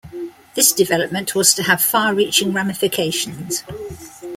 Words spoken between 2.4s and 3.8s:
ramifications.